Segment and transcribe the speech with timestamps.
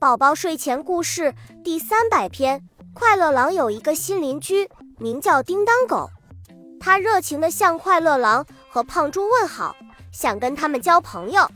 [0.00, 6.08] 宝宝睡前故事第三百篇：快乐狼有一个新邻居，名叫叮当狗。
[6.80, 9.76] 他热情地向快乐狼和胖猪问好，
[10.10, 11.46] 想跟他们交朋友。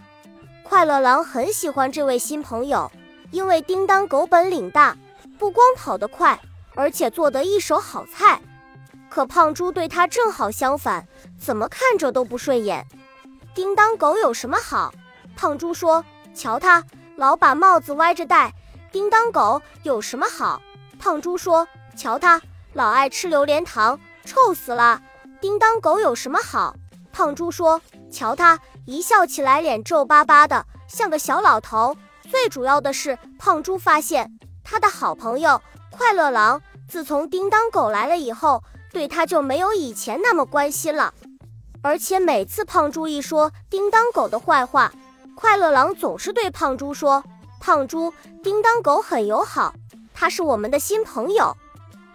[0.62, 2.92] 快乐狼很喜欢这位新朋友，
[3.30, 4.94] 因为叮当狗本领大，
[5.38, 6.38] 不光跑得快，
[6.74, 8.42] 而且做得一手好菜。
[9.08, 11.08] 可胖猪对他正好相反，
[11.40, 12.86] 怎么看着都不顺眼。
[13.54, 14.92] 叮当狗有什么好？
[15.34, 16.04] 胖猪说
[16.36, 16.84] ：“瞧他。”
[17.16, 18.52] 老把帽子歪着戴，
[18.90, 20.60] 叮当狗有什么好？
[20.98, 21.66] 胖猪说
[21.96, 22.40] ：“瞧他，
[22.72, 25.00] 老爱吃榴莲糖，臭死了。”
[25.40, 26.74] 叮当狗有什么好？
[27.12, 27.80] 胖猪说
[28.10, 31.96] ：“瞧他，一笑起来脸皱巴巴的，像个小老头。”
[32.28, 41.14] 最主要的是，胖猪发现他的好朋友快乐狼，自从叮当狗来了以后，对他就没有以前那么关心了。
[41.82, 44.90] 而且每次胖猪一说叮当狗的坏话，
[45.34, 47.22] 快乐狼总是对胖猪说
[47.60, 49.74] ：“胖猪，叮当狗很友好，
[50.12, 51.56] 他是我们的新朋友。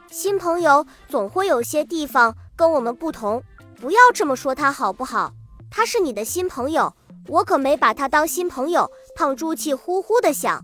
[0.09, 3.43] 新朋友总会有些地方跟我们不同，
[3.79, 5.31] 不要这么说他好不好？
[5.69, 6.93] 他是你的新朋友，
[7.27, 10.63] 我可没把他当新朋友。”胖猪气呼呼地想。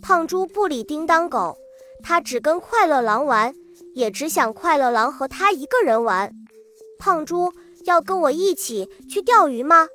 [0.00, 1.56] 胖猪不理叮当狗，
[2.02, 3.52] 他只跟快乐狼玩，
[3.94, 6.32] 也只想快乐狼和他一个人玩。
[6.98, 7.52] 胖猪
[7.84, 9.88] 要跟我一起去钓鱼吗？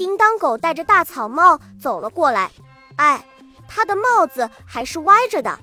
[0.00, 2.50] 叮当狗戴着大草帽走了过来，
[2.96, 3.22] 哎，
[3.68, 5.58] 他的帽子还是歪着的。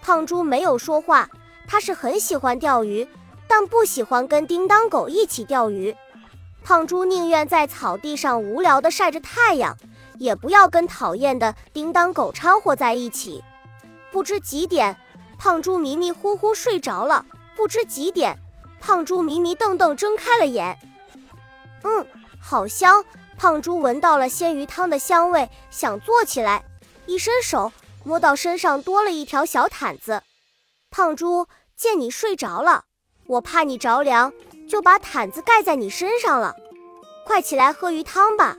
[0.00, 1.28] 胖猪没有说话，
[1.66, 3.08] 他是很喜欢钓鱼，
[3.48, 5.92] 但不喜欢跟叮当狗一起钓鱼。
[6.62, 9.76] 胖猪宁愿在草地上无聊地晒着太阳，
[10.20, 13.42] 也不要跟讨厌的叮当狗掺和在一起。
[14.12, 14.96] 不知几点，
[15.36, 17.26] 胖猪迷迷糊糊睡着了。
[17.56, 18.38] 不知几点，
[18.78, 20.78] 胖猪迷迷瞪瞪睁开了眼。
[21.82, 22.06] 嗯，
[22.40, 23.04] 好香。
[23.36, 26.64] 胖猪闻到了鲜鱼汤的香味，想坐起来，
[27.06, 27.72] 一伸手
[28.04, 30.22] 摸到身上多了一条小毯子。
[30.90, 31.46] 胖猪
[31.76, 32.84] 见你睡着了，
[33.26, 34.32] 我怕你着凉，
[34.68, 36.54] 就把毯子盖在你身上了。
[37.26, 38.56] 快起来喝鱼汤吧！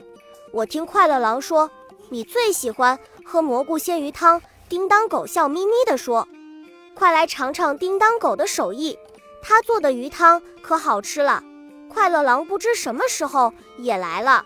[0.52, 1.70] 我听快乐狼说
[2.10, 4.42] 你最喜欢喝蘑菇鲜鱼汤。
[4.68, 6.28] 叮当狗笑眯眯地说
[6.98, 8.98] ：“快来尝尝叮当狗的手艺，
[9.44, 11.44] 他做的鱼汤可好吃了。”
[11.88, 14.44] 快乐狼不知什么时候也来了。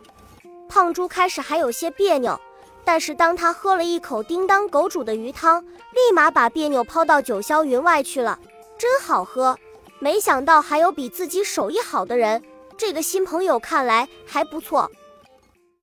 [0.69, 2.40] 胖猪开始还有些别扭，
[2.85, 8.40] 但是当他喝了一口叮当狗煮的鱼汤，立马把别扭抛到九霄云外去了。
[8.78, 9.58] 真好喝！
[9.97, 12.41] 没想到还有比自己手艺好的人，
[12.78, 14.90] 这个新朋友看来还不错。